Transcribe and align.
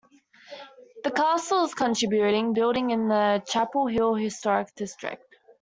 The 1.03 1.11
castle 1.11 1.65
is 1.65 1.73
a 1.73 1.75
contributing 1.75 2.53
building 2.53 2.89
in 2.89 3.07
the 3.07 3.43
Chapel 3.45 3.85
Hill 3.85 4.15
Historic 4.15 4.73
District. 4.73 5.35